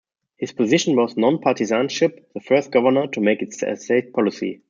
His 0.37 0.51
position 0.51 0.95
was 0.95 1.15
non-partisanship, 1.15 2.31
the 2.33 2.39
first 2.39 2.71
governor 2.71 3.05
to 3.05 3.21
make 3.21 3.43
it 3.43 3.53
a 3.61 3.75
state 3.77 4.11
policy. 4.13 4.59